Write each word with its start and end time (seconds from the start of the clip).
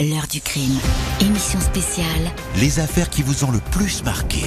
L'heure 0.00 0.28
du 0.32 0.40
crime. 0.40 0.78
Émission 1.20 1.60
spéciale. 1.60 2.06
Les 2.58 2.80
affaires 2.80 3.10
qui 3.10 3.22
vous 3.22 3.44
ont 3.44 3.50
le 3.50 3.58
plus 3.70 4.02
marqué. 4.02 4.46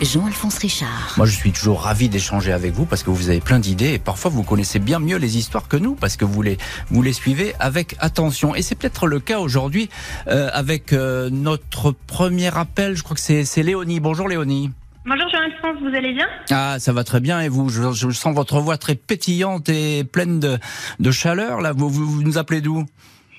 Jean-Alphonse 0.00 0.56
Richard. 0.56 1.12
Moi, 1.18 1.26
je 1.26 1.36
suis 1.36 1.52
toujours 1.52 1.82
ravi 1.82 2.08
d'échanger 2.08 2.50
avec 2.50 2.72
vous 2.72 2.86
parce 2.86 3.02
que 3.02 3.10
vous 3.10 3.28
avez 3.28 3.40
plein 3.40 3.58
d'idées 3.58 3.92
et 3.92 3.98
parfois 3.98 4.30
vous 4.30 4.42
connaissez 4.42 4.78
bien 4.78 4.98
mieux 4.98 5.18
les 5.18 5.36
histoires 5.36 5.68
que 5.68 5.76
nous 5.76 5.96
parce 5.96 6.16
que 6.16 6.24
vous 6.24 6.40
les, 6.40 6.56
vous 6.88 7.02
les 7.02 7.12
suivez 7.12 7.52
avec 7.60 7.94
attention. 8.00 8.54
Et 8.54 8.62
c'est 8.62 8.74
peut-être 8.74 9.06
le 9.06 9.20
cas 9.20 9.38
aujourd'hui 9.40 9.90
euh, 10.28 10.48
avec 10.54 10.94
euh, 10.94 11.28
notre 11.28 11.90
premier 11.90 12.56
appel. 12.56 12.96
Je 12.96 13.02
crois 13.02 13.16
que 13.16 13.44
c'est 13.44 13.62
Léonie. 13.62 14.00
Bonjour 14.00 14.28
Léonie. 14.28 14.70
Bonjour 15.04 15.28
Jean-Alphonse, 15.28 15.82
vous 15.82 15.94
allez 15.94 16.14
bien? 16.14 16.26
Ah, 16.50 16.78
ça 16.78 16.94
va 16.94 17.04
très 17.04 17.20
bien 17.20 17.42
et 17.42 17.50
vous 17.50 17.68
je, 17.68 17.92
je, 17.92 18.10
sens 18.12 18.34
votre 18.34 18.60
voix 18.60 18.78
très 18.78 18.94
pétillante 18.94 19.68
et 19.68 20.04
pleine 20.04 20.40
de, 20.40 20.58
de 21.00 21.10
chaleur. 21.10 21.60
Là, 21.60 21.72
vous, 21.74 21.90
vous, 21.90 22.06
vous 22.06 22.22
nous 22.22 22.38
appelez 22.38 22.62
d'où? 22.62 22.86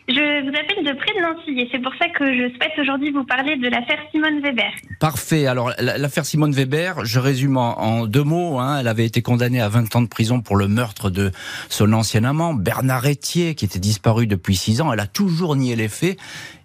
Je 0.08 0.42
vous 0.44 0.50
appelle 0.50 0.84
de 0.84 0.98
près 0.98 1.14
de 1.14 1.22
Nancy 1.22 1.62
et 1.62 1.70
c'est 1.72 1.80
pour 1.80 1.94
ça 2.00 2.10
que 2.10 2.26
je 2.26 2.50
souhaite 2.56 2.78
aujourd'hui 2.80 3.12
vous 3.12 3.24
parler 3.24 3.56
de 3.58 3.70
l'affaire 3.70 4.00
Simone 4.12 4.42
Weber. 4.42 4.72
Parfait. 5.00 5.46
Alors 5.46 5.72
l'affaire 5.80 6.26
Simone 6.26 6.52
Weber, 6.52 7.06
je 7.06 7.20
résume 7.20 7.58
en, 7.58 8.08
deux 8.08 8.24
mots. 8.24 8.60
Hein. 8.60 8.80
Elle 8.80 8.88
avait 8.88 9.06
été 9.06 9.22
condamnée 9.22 9.62
à 9.62 9.70
20 9.70 9.96
ans 9.96 10.02
de 10.02 10.08
prison 10.08 10.42
pour 10.42 10.56
le 10.56 10.68
meurtre 10.68 11.10
de 11.10 11.32
son 11.70 11.94
ancien 11.94 12.24
amant 12.24 12.54
Bernard 12.54 13.06
Etier, 13.06 13.54
qui 13.56 13.66
était 13.66 13.80
disparu 13.80 14.28
depuis 14.28 14.56
six 14.56 14.82
ans. 14.82 14.92
Elle 14.92 15.00
a 15.00 15.08
toujours 15.08 15.56
nié 15.56 15.76
les 15.76 15.88
faits. 15.88 16.18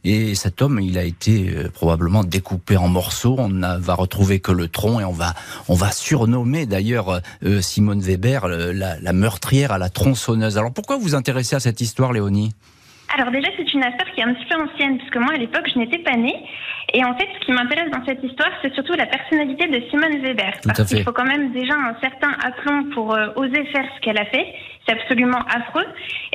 Et 0.03 0.34
cet 0.34 0.62
homme, 0.62 0.80
il 0.80 0.98
a 0.98 1.05
été 1.05 1.50
euh, 1.50 1.69
probablement 1.69 2.25
découpé 2.25 2.77
en 2.77 2.89
morceaux. 2.89 3.37
On 3.39 3.48
ne 3.48 3.78
va 3.78 3.95
retrouver 3.95 4.41
que 4.41 4.53
le 4.53 4.69
tronc 4.69 5.00
et 5.00 5.05
on 5.05 5.12
va, 5.12 5.34
on 5.69 5.75
va 5.75 5.91
surnommer 5.91 6.64
d'ailleurs 6.64 7.20
euh, 7.45 7.61
Simone 7.61 8.00
Weber 8.00 8.48
la 8.48 9.12
meurtrière 9.12 9.73
à 9.73 9.78
la 9.78 9.89
tronçonneuse. 9.89 10.59
Alors 10.59 10.73
pourquoi 10.73 10.97
vous 10.97 11.03
vous 11.03 11.14
intéressez 11.14 11.56
à 11.56 11.61
cette 11.61 11.80
histoire, 11.80 12.12
Léonie? 12.12 12.53
Alors 13.16 13.30
déjà, 13.30 13.48
c'est 13.56 13.73
une 13.73 13.83
affaire 13.83 14.06
qui 14.15 14.20
est 14.20 14.25
un 14.25 14.34
petit 14.34 14.45
peu 14.45 14.56
ancienne, 14.61 14.98
puisque 14.98 15.16
moi, 15.16 15.33
à 15.34 15.38
l'époque, 15.38 15.69
je 15.73 15.79
n'étais 15.79 15.98
pas 15.98 16.16
née. 16.16 16.37
Et 16.93 17.02
en 17.02 17.16
fait, 17.16 17.27
ce 17.41 17.47
qui 17.47 17.52
m'intéresse 17.52 17.91
dans 17.91 18.05
cette 18.05 18.23
histoire, 18.23 18.51
c'est 18.61 18.72
surtout 18.75 18.92
la 18.92 19.06
personnalité 19.06 19.67
de 19.67 19.83
Simone 19.89 20.20
Weber. 20.22 20.53
parce 20.64 20.84
qu'il 20.84 21.03
faut 21.03 21.12
quand 21.12 21.25
même 21.25 21.50
déjà 21.53 21.75
un 21.75 21.97
certain 22.00 22.33
aplomb 22.44 22.84
pour 22.94 23.14
euh, 23.14 23.28
oser 23.37 23.64
faire 23.67 23.87
ce 23.97 24.00
qu'elle 24.03 24.19
a 24.19 24.27
fait. 24.27 24.55
C'est 24.87 24.92
absolument 24.92 25.41
affreux. 25.48 25.87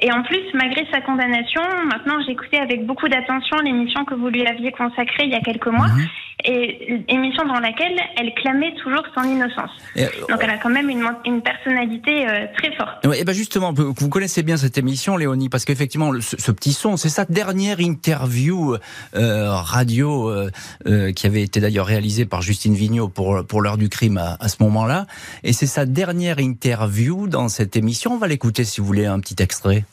Et 0.02 0.12
en 0.12 0.24
plus, 0.24 0.42
malgré 0.54 0.86
sa 0.92 1.02
condamnation, 1.02 1.62
maintenant, 1.86 2.16
j'écoutais 2.26 2.60
avec 2.60 2.86
beaucoup 2.86 3.08
d'attention 3.08 3.58
l'émission 3.64 4.04
que 4.06 4.14
vous 4.14 4.28
lui 4.28 4.46
aviez 4.46 4.72
consacrée 4.72 5.24
il 5.24 5.30
y 5.30 5.36
a 5.36 5.42
quelques 5.42 5.68
mois. 5.68 5.88
Mhm 5.88 6.08
et 6.46 7.04
émission 7.08 7.46
dans 7.46 7.60
laquelle 7.60 7.96
elle 8.18 8.34
clamait 8.36 8.74
toujours 8.82 9.04
son 9.16 9.24
innocence. 9.24 9.72
Euh, 9.98 10.08
Donc 10.30 10.40
elle 10.42 10.50
a 10.50 10.58
quand 10.58 10.70
même 10.70 10.90
une, 10.90 11.04
une 11.26 11.42
personnalité 11.42 12.28
euh, 12.28 12.46
très 12.58 12.74
forte. 12.76 13.06
et 13.16 13.24
ben 13.24 13.34
justement, 13.34 13.74
vous 13.74 14.10
connaissez 14.10 14.44
bien 14.44 14.58
cette 14.58 14.78
émission, 14.78 15.18
Léonie, 15.18 15.50
parce 15.50 15.66
qu'effectivement, 15.66 16.12
ce, 16.20 16.52
petit 16.52 16.74
son, 16.74 16.98
c'est 16.98 17.10
sa 17.10 17.26
dernière 17.26 17.80
interview 17.80 18.76
euh, 19.16 19.50
radio 19.52 20.30
euh, 20.30 21.12
qui 21.14 21.28
avait 21.28 21.44
été 21.44 21.60
d'ailleurs 21.60 21.86
réalisée 21.86 22.26
par 22.26 22.42
Justine 22.42 22.74
Vignot 22.74 23.08
pour, 23.08 23.46
pour 23.46 23.62
l'heure 23.62 23.78
du 23.78 23.90
crime 23.90 24.18
à, 24.18 24.38
à 24.40 24.48
ce 24.48 24.62
moment-là. 24.64 25.06
Et 25.44 25.54
c'est 25.54 25.68
sa 25.68 25.86
dernière 25.86 26.40
interview 26.40 27.28
dans 27.28 27.50
cette 27.50 27.76
émission. 27.76 28.14
On 28.14 28.18
va 28.18 28.28
l'écouter 28.42 28.64
si 28.64 28.82
vous 28.82 28.88
voulez 28.88 29.06
un 29.06 29.20
petit 29.20 29.36
extrait. 29.40 29.84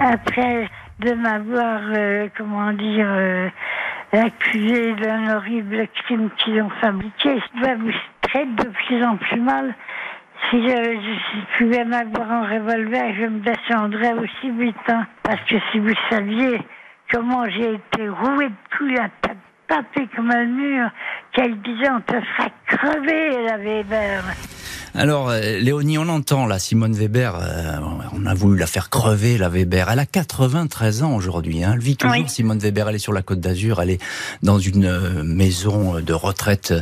Après 0.00 0.68
de 0.98 1.12
m'avoir, 1.12 1.80
comment 2.36 2.72
dire 2.72 3.52
accusé 4.12 4.94
d'un 4.94 5.36
horrible 5.36 5.86
crime 6.02 6.30
qu'ils 6.38 6.60
ont 6.62 6.70
fabriqué. 6.80 7.38
Je 7.54 7.74
vous 7.74 7.92
traite 8.22 8.54
de 8.56 8.68
plus 8.70 9.04
en 9.04 9.16
plus 9.16 9.40
mal. 9.40 9.74
Si 10.50 10.62
je, 10.62 10.68
je, 10.68 11.58
pouvais 11.58 11.84
m'avoir 11.84 12.30
un 12.30 12.48
revolver, 12.48 13.14
je 13.14 13.26
me 13.26 13.40
descendrais 13.40 14.14
aussi 14.14 14.50
vite. 14.58 14.76
Hein. 14.88 15.06
Parce 15.22 15.40
que 15.42 15.56
si 15.70 15.78
vous 15.78 15.94
saviez 16.10 16.60
comment 17.12 17.44
j'ai 17.44 17.74
été 17.74 18.08
roué 18.08 18.48
de 18.48 18.76
coups, 18.76 18.94
tête 19.22 19.36
tapée 19.68 20.08
comme 20.16 20.30
un 20.30 20.44
mur, 20.44 20.90
qu'elle 21.32 21.60
disait 21.62 21.90
on 21.90 22.00
te 22.00 22.20
fera 22.20 22.48
crever, 22.66 23.44
la 23.46 23.58
Weber. 23.58 24.22
Alors, 24.96 25.28
euh, 25.28 25.58
Léonie, 25.58 25.98
on 25.98 26.08
entend 26.08 26.46
là 26.46 26.58
Simone 26.58 26.94
Weber, 26.94 27.38
euh, 27.38 27.76
on 28.12 28.24
a 28.24 28.32
voulu 28.32 28.58
la 28.58 28.66
faire 28.66 28.88
crever, 28.88 29.36
la 29.36 29.50
Weber. 29.50 29.90
Elle 29.90 29.98
a 29.98 30.06
93 30.06 31.02
ans 31.02 31.14
aujourd'hui. 31.14 31.62
Hein. 31.62 31.72
Elle 31.74 31.80
vit 31.80 31.96
toujours, 31.96 32.30
Simone 32.30 32.58
Weber. 32.58 32.88
Elle 32.88 32.94
est 32.94 32.98
sur 32.98 33.12
la 33.12 33.20
côte 33.20 33.40
d'Azur. 33.40 33.82
Elle 33.82 33.90
est 33.90 34.00
dans 34.42 34.58
une 34.58 34.86
euh, 34.86 35.22
maison 35.22 36.00
de 36.00 36.12
retraite 36.14 36.72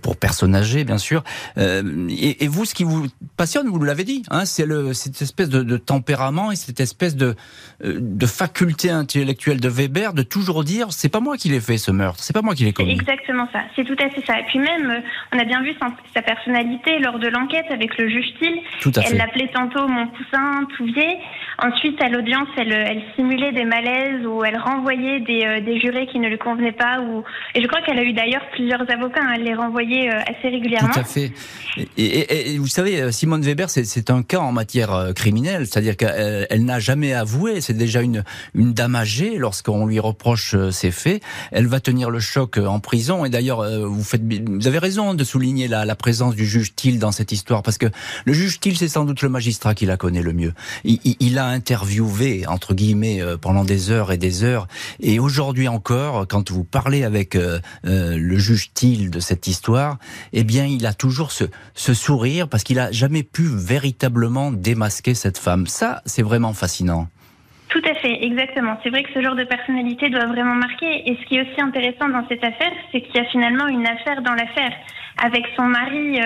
pour 0.00 0.16
personnes 0.16 0.54
âgées, 0.54 0.84
bien 0.84 0.98
sûr. 0.98 1.22
Et, 1.56 2.48
vous, 2.48 2.64
ce 2.64 2.74
qui 2.74 2.84
vous 2.84 3.06
passionne, 3.40 3.68
vous 3.68 3.82
l'avez 3.82 4.04
dit, 4.04 4.22
hein, 4.30 4.44
c'est 4.44 4.66
cette 4.92 5.22
espèce 5.22 5.48
de, 5.48 5.62
de, 5.62 5.78
tempérament 5.78 6.52
et 6.52 6.56
cette 6.56 6.78
espèce 6.78 7.16
de, 7.16 7.36
de 7.82 8.26
faculté 8.26 8.90
intellectuelle 8.90 9.60
de 9.60 9.68
Weber 9.70 10.12
de 10.12 10.22
toujours 10.22 10.62
dire 10.62 10.88
c'est 10.90 11.08
pas 11.08 11.20
moi 11.20 11.38
qui 11.38 11.48
l'ai 11.48 11.60
fait 11.60 11.78
ce 11.78 11.90
meurtre, 11.90 12.22
c'est 12.22 12.34
pas 12.34 12.42
moi 12.42 12.54
qui 12.54 12.64
l'ai 12.64 12.74
commis. 12.74 12.92
Exactement 12.92 13.48
ça. 13.50 13.60
C'est 13.74 13.84
tout 13.84 13.96
à 13.98 14.10
fait 14.10 14.22
ça. 14.26 14.38
Et 14.38 14.44
puis 14.44 14.58
même, 14.58 15.02
on 15.32 15.38
a 15.38 15.44
bien 15.44 15.62
vu 15.62 15.72
sa 16.14 16.20
personnalité 16.20 16.98
lors 16.98 17.18
de 17.18 17.28
l'enquête 17.28 17.64
avec 17.70 17.96
le 17.96 18.10
juge 18.10 18.26
Thiel. 18.38 18.58
Elle 19.06 19.16
l'appelait 19.16 19.50
tantôt 19.54 19.88
mon 19.88 20.06
poussin 20.08 20.66
Touvier. 20.76 21.16
Ensuite, 21.62 22.00
à 22.02 22.08
l'audience, 22.08 22.48
elle, 22.56 22.72
elle, 22.72 23.02
simulait 23.16 23.52
des 23.52 23.64
malaises 23.64 24.24
ou 24.26 24.44
elle 24.44 24.56
renvoyait 24.56 25.20
des, 25.20 25.44
euh, 25.44 25.60
des, 25.60 25.78
jurés 25.78 26.06
qui 26.06 26.18
ne 26.18 26.28
lui 26.28 26.38
convenaient 26.38 26.72
pas. 26.72 27.00
Ou... 27.00 27.22
Et 27.54 27.62
je 27.62 27.66
crois 27.66 27.82
qu'elle 27.82 27.98
a 27.98 28.02
eu 28.02 28.12
d'ailleurs 28.12 28.46
plusieurs 28.52 28.90
avocats. 28.90 29.20
Hein. 29.22 29.34
Elle 29.36 29.44
les 29.44 29.54
renvoyait 29.54 30.10
euh, 30.10 30.20
assez 30.20 30.48
régulièrement. 30.48 30.92
Tout 30.92 31.00
à 31.00 31.04
fait. 31.04 31.32
Et, 31.98 32.54
et, 32.54 32.58
vous 32.58 32.66
savez, 32.66 33.00
euh, 33.00 33.10
Simone 33.30 33.42
Weber, 33.42 33.70
c'est 33.70 34.10
un 34.10 34.24
cas 34.24 34.40
en 34.40 34.50
matière 34.50 35.12
criminelle. 35.14 35.68
C'est-à-dire 35.68 35.96
qu'elle 35.96 36.48
elle, 36.50 36.64
n'a 36.64 36.80
jamais 36.80 37.12
avoué. 37.12 37.60
C'est 37.60 37.74
déjà 37.74 38.02
une, 38.02 38.24
une 38.54 38.72
dame 38.72 38.96
âgée. 38.96 39.38
Lorsqu'on 39.38 39.86
lui 39.86 40.00
reproche 40.00 40.56
ses 40.72 40.90
faits, 40.90 41.22
elle 41.52 41.68
va 41.68 41.78
tenir 41.78 42.10
le 42.10 42.18
choc 42.18 42.58
en 42.58 42.80
prison. 42.80 43.24
Et 43.24 43.30
d'ailleurs, 43.30 43.64
vous, 43.88 44.04
avez 44.66 44.78
raison 44.78 45.14
de 45.14 45.22
souligner 45.22 45.68
la, 45.68 45.84
la 45.84 45.94
présence 45.94 46.34
du 46.34 46.44
juge 46.44 46.74
Thiel 46.74 46.98
dans 46.98 47.12
cette 47.12 47.30
histoire 47.30 47.62
parce 47.62 47.78
que 47.78 47.86
le 48.24 48.32
juge 48.32 48.58
Thiel, 48.58 48.76
c'est 48.76 48.88
sans 48.88 49.04
doute 49.04 49.22
le 49.22 49.28
magistrat 49.28 49.76
qui 49.76 49.86
la 49.86 49.96
connaît 49.96 50.22
le 50.22 50.32
mieux. 50.32 50.52
Il, 50.82 50.98
il 51.20 51.38
a 51.38 51.46
interviewé, 51.46 52.46
entre 52.48 52.74
guillemets, 52.74 53.22
euh, 53.22 53.36
pendant 53.36 53.62
des 53.62 53.90
heures 53.90 54.10
et 54.10 54.18
des 54.18 54.42
heures. 54.42 54.66
Et 54.98 55.20
aujourd'hui 55.20 55.68
encore, 55.68 56.26
quand 56.26 56.50
vous 56.50 56.64
parlez 56.64 57.04
avec 57.04 57.36
euh, 57.36 57.60
euh, 57.84 58.16
le 58.18 58.38
juge 58.38 58.72
Thiel 58.74 59.10
de 59.10 59.20
cette 59.20 59.46
histoire, 59.46 59.98
eh 60.32 60.42
bien, 60.42 60.64
il 60.64 60.84
a 60.86 60.94
toujours 60.94 61.30
ce, 61.30 61.44
ce 61.74 61.94
sourire 61.94 62.48
parce 62.48 62.64
qu'il 62.64 62.80
a 62.80 62.90
jamais 62.90 63.19
pu 63.22 63.42
véritablement 63.42 64.52
démasquer 64.52 65.14
cette 65.14 65.38
femme. 65.38 65.66
Ça, 65.66 66.02
c'est 66.06 66.22
vraiment 66.22 66.52
fascinant. 66.52 67.08
Tout 67.68 67.82
à 67.88 67.94
fait, 67.94 68.24
exactement. 68.24 68.76
C'est 68.82 68.90
vrai 68.90 69.04
que 69.04 69.12
ce 69.14 69.22
genre 69.22 69.36
de 69.36 69.44
personnalité 69.44 70.10
doit 70.10 70.26
vraiment 70.26 70.54
marquer. 70.54 71.08
Et 71.08 71.16
ce 71.16 71.26
qui 71.26 71.36
est 71.36 71.42
aussi 71.42 71.60
intéressant 71.60 72.08
dans 72.08 72.26
cette 72.28 72.42
affaire, 72.42 72.72
c'est 72.90 73.00
qu'il 73.00 73.14
y 73.14 73.20
a 73.20 73.24
finalement 73.26 73.68
une 73.68 73.86
affaire 73.86 74.22
dans 74.22 74.34
l'affaire. 74.34 74.72
Avec 75.22 75.44
son 75.56 75.64
mari, 75.64 76.20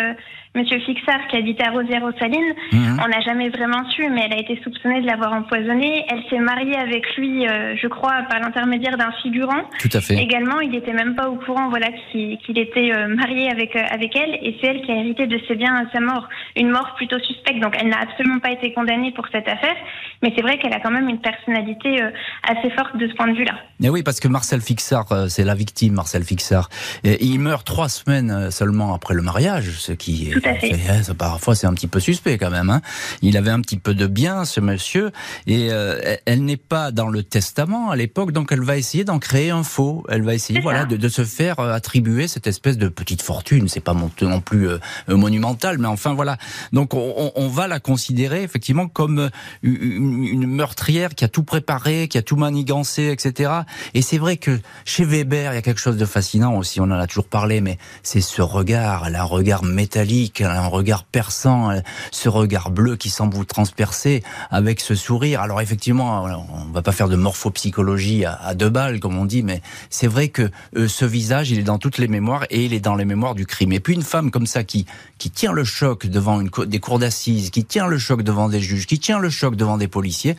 Monsieur 0.56 0.78
Fixard, 0.78 1.26
qui 1.28 1.36
habitait 1.36 1.64
à 1.64 1.72
Rosière-aux-Salines, 1.72 2.54
mhm. 2.70 3.00
on 3.04 3.08
n'a 3.08 3.20
jamais 3.22 3.48
vraiment 3.48 3.90
su, 3.90 4.08
mais 4.08 4.22
elle 4.26 4.34
a 4.34 4.38
été 4.38 4.56
soupçonnée 4.62 5.00
de 5.00 5.06
l'avoir 5.06 5.32
empoisonné. 5.32 6.04
Elle 6.08 6.22
s'est 6.30 6.38
mariée 6.38 6.76
avec 6.76 7.04
lui, 7.16 7.44
euh, 7.48 7.74
je 7.76 7.88
crois, 7.88 8.22
par 8.30 8.38
l'intermédiaire 8.38 8.96
d'un 8.96 9.10
figurant. 9.20 9.68
Tout 9.80 9.88
à 9.92 10.00
fait. 10.00 10.14
Également, 10.14 10.60
il 10.60 10.70
n'était 10.70 10.92
même 10.92 11.16
pas 11.16 11.28
au 11.28 11.34
courant, 11.34 11.70
voilà, 11.70 11.88
qu'il 12.12 12.56
était 12.56 12.92
euh, 12.92 13.08
marié 13.08 13.50
avec 13.50 13.74
euh, 13.74 13.82
avec 13.90 14.14
elle, 14.14 14.34
et 14.42 14.56
c'est 14.60 14.68
elle 14.68 14.82
qui 14.82 14.92
a 14.92 14.94
hérité 14.94 15.26
de 15.26 15.40
ses 15.48 15.56
biens 15.56 15.74
à 15.74 15.90
sa 15.92 15.98
mort. 15.98 16.28
Une 16.54 16.70
mort 16.70 16.94
plutôt 16.94 17.18
suspecte, 17.18 17.60
donc 17.60 17.74
elle 17.80 17.88
n'a 17.88 18.02
absolument 18.02 18.38
pas 18.38 18.52
été 18.52 18.72
condamnée 18.72 19.10
pour 19.10 19.26
cette 19.32 19.48
affaire, 19.48 19.74
mais 20.22 20.32
c'est 20.36 20.42
vrai 20.42 20.58
qu'elle 20.58 20.72
a 20.72 20.78
quand 20.78 20.92
même 20.92 21.08
une 21.08 21.20
personnalité 21.20 22.00
assez 22.44 22.70
forte 22.70 22.96
de 22.96 23.08
ce 23.08 23.14
point 23.14 23.26
de 23.26 23.36
vue-là. 23.36 23.54
Mais 23.80 23.88
oui, 23.88 24.04
parce 24.04 24.20
que 24.20 24.28
Marcel 24.28 24.60
Fixard, 24.60 25.06
c'est 25.28 25.44
la 25.44 25.56
victime, 25.56 25.94
Marcel 25.94 26.22
Fixard. 26.22 26.68
Et 27.02 27.24
il 27.24 27.40
meurt 27.40 27.66
trois 27.66 27.88
semaines 27.88 28.50
seulement 28.52 28.94
après 28.94 29.14
le 29.14 29.22
mariage, 29.22 29.70
ce 29.78 29.92
qui 29.92 30.30
est 30.30 30.43
Hein, 30.46 31.14
parfois, 31.16 31.54
c'est 31.54 31.66
un 31.66 31.74
petit 31.74 31.86
peu 31.86 32.00
suspect 32.00 32.38
quand 32.38 32.50
même. 32.50 32.70
Hein. 32.70 32.82
Il 33.22 33.36
avait 33.36 33.50
un 33.50 33.60
petit 33.60 33.78
peu 33.78 33.94
de 33.94 34.06
bien, 34.06 34.44
ce 34.44 34.60
monsieur, 34.60 35.10
et 35.46 35.68
euh, 35.70 36.16
elle 36.26 36.44
n'est 36.44 36.56
pas 36.56 36.90
dans 36.90 37.08
le 37.08 37.22
testament 37.22 37.90
à 37.90 37.96
l'époque, 37.96 38.32
donc 38.32 38.52
elle 38.52 38.62
va 38.62 38.76
essayer 38.76 39.04
d'en 39.04 39.18
créer 39.18 39.50
un 39.50 39.62
faux. 39.62 40.04
Elle 40.08 40.22
va 40.22 40.34
essayer, 40.34 40.60
voilà, 40.60 40.84
de, 40.84 40.96
de, 40.96 41.08
se 41.08 41.24
faire 41.24 41.60
euh, 41.60 41.72
attribuer 41.72 42.28
cette 42.28 42.46
espèce 42.46 42.78
de 42.78 42.88
petite 42.88 43.22
fortune. 43.22 43.68
C'est 43.68 43.80
pas 43.80 43.94
non 43.94 44.40
plus 44.40 44.68
euh, 44.68 44.78
monumental, 45.08 45.78
mais 45.78 45.88
enfin 45.88 46.14
voilà. 46.14 46.36
Donc 46.72 46.94
on, 46.94 47.32
on, 47.34 47.48
va 47.48 47.68
la 47.68 47.80
considérer 47.80 48.42
effectivement 48.42 48.88
comme 48.88 49.30
une, 49.62 50.24
une, 50.24 50.46
meurtrière 50.46 51.14
qui 51.14 51.24
a 51.24 51.28
tout 51.28 51.44
préparé, 51.44 52.08
qui 52.08 52.18
a 52.18 52.22
tout 52.22 52.36
manigancé, 52.36 53.10
etc. 53.10 53.50
Et 53.94 54.02
c'est 54.02 54.18
vrai 54.18 54.36
que 54.36 54.58
chez 54.84 55.04
Weber, 55.04 55.52
il 55.52 55.54
y 55.54 55.58
a 55.58 55.62
quelque 55.62 55.80
chose 55.80 55.96
de 55.96 56.04
fascinant 56.04 56.56
aussi. 56.56 56.80
On 56.80 56.84
en 56.84 56.92
a 56.92 57.06
toujours 57.06 57.28
parlé, 57.28 57.60
mais 57.60 57.78
c'est 58.02 58.20
ce 58.20 58.42
regard, 58.42 59.06
elle 59.06 59.16
a 59.16 59.22
un 59.22 59.24
regard 59.24 59.62
métallique 59.62 60.33
unique, 60.40 60.40
un 60.42 60.66
regard 60.66 61.04
perçant, 61.04 61.70
ce 62.10 62.28
regard 62.28 62.70
bleu 62.70 62.96
qui 62.96 63.10
semble 63.10 63.34
vous 63.34 63.44
transpercer 63.44 64.22
avec 64.50 64.80
ce 64.80 64.94
sourire. 64.94 65.40
Alors 65.40 65.60
effectivement, 65.60 66.24
on 66.24 66.72
va 66.72 66.82
pas 66.82 66.92
faire 66.92 67.08
de 67.08 67.16
morphopsychologie 67.16 68.24
à, 68.24 68.54
deux 68.54 68.70
balles, 68.70 69.00
comme 69.00 69.18
on 69.18 69.24
dit, 69.24 69.42
mais 69.42 69.62
c'est 69.90 70.06
vrai 70.06 70.28
que 70.28 70.50
ce 70.86 71.04
visage, 71.04 71.50
il 71.50 71.58
est 71.58 71.64
dans 71.64 71.78
toutes 71.78 71.98
les 71.98 72.08
mémoires 72.08 72.44
et 72.50 72.64
il 72.64 72.72
est 72.72 72.80
dans 72.80 72.94
les 72.94 73.04
mémoires 73.04 73.34
du 73.34 73.46
crime. 73.46 73.72
Et 73.72 73.80
puis 73.80 73.94
une 73.94 74.02
femme 74.02 74.30
comme 74.30 74.46
ça 74.46 74.64
qui 74.64 74.86
qui 75.18 75.30
tient 75.30 75.52
le 75.52 75.64
choc 75.64 76.06
devant 76.06 76.40
une, 76.40 76.50
des 76.66 76.80
cours 76.80 76.98
d'assises, 76.98 77.50
qui 77.50 77.64
tient 77.64 77.86
le 77.86 77.98
choc 77.98 78.22
devant 78.22 78.48
des 78.48 78.60
juges, 78.60 78.86
qui 78.86 78.98
tient 78.98 79.18
le 79.18 79.30
choc 79.30 79.56
devant 79.56 79.78
des 79.78 79.88
policiers, 79.88 80.36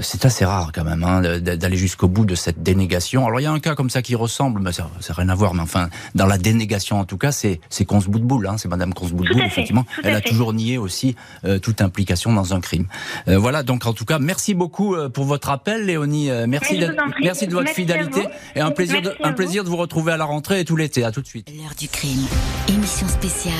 c'est 0.00 0.24
assez 0.24 0.44
rare 0.44 0.72
quand 0.74 0.84
même 0.84 1.04
hein, 1.04 1.20
d'aller 1.40 1.76
jusqu'au 1.76 2.08
bout 2.08 2.24
de 2.24 2.34
cette 2.34 2.62
dénégation. 2.62 3.26
Alors 3.26 3.40
il 3.40 3.44
y 3.44 3.46
a 3.46 3.52
un 3.52 3.60
cas 3.60 3.74
comme 3.74 3.90
ça 3.90 4.02
qui 4.02 4.14
ressemble, 4.14 4.60
mais 4.60 4.72
ça 4.72 4.84
n'a 4.84 5.14
rien 5.14 5.28
à 5.28 5.34
voir, 5.34 5.54
mais 5.54 5.62
enfin, 5.62 5.88
dans 6.14 6.26
la 6.26 6.38
dénégation 6.38 6.98
en 6.98 7.04
tout 7.04 7.18
cas, 7.18 7.32
c'est 7.32 7.60
Consboutboul, 7.86 8.46
hein, 8.46 8.56
c'est 8.58 8.68
Madame 8.68 8.94
Effectivement. 9.42 9.84
Elle 10.02 10.14
a 10.14 10.20
toujours 10.20 10.52
nié 10.52 10.78
aussi 10.78 11.16
euh, 11.44 11.58
toute 11.58 11.80
implication 11.80 12.32
dans 12.32 12.54
un 12.54 12.60
crime. 12.60 12.86
Euh, 13.28 13.38
voilà, 13.38 13.62
donc 13.62 13.86
en 13.86 13.92
tout 13.92 14.04
cas, 14.04 14.18
merci 14.18 14.54
beaucoup 14.54 14.94
euh, 14.94 15.08
pour 15.08 15.24
votre 15.24 15.50
appel, 15.50 15.86
Léonie. 15.86 16.30
merci, 16.48 16.78
de, 16.78 16.94
merci 17.22 17.46
de 17.46 17.52
votre 17.52 17.70
fidélité 17.70 18.26
et 18.54 18.60
un 18.60 18.70
plaisir, 18.70 19.02
de, 19.02 19.14
un 19.22 19.32
plaisir 19.32 19.64
de 19.64 19.68
vous 19.68 19.76
retrouver 19.76 20.12
à 20.12 20.16
la 20.16 20.24
rentrée 20.24 20.60
et 20.60 20.64
tout 20.64 20.76
l'été. 20.76 21.04
À 21.04 21.12
tout 21.12 21.22
de 21.22 21.26
suite. 21.26 21.50
L'heure 21.56 21.74
du 21.78 21.88
crime, 21.88 22.26
émission 22.68 23.08
spéciale. 23.08 23.52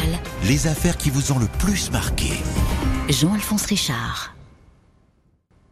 Les 0.45 0.67
affaires 0.67 0.97
qui 0.97 1.11
vous 1.11 1.33
ont 1.33 1.39
le 1.39 1.49
plus 1.59 1.91
marqué. 1.91 2.31
Jean-Alphonse 3.09 3.67
Richard. 3.67 4.35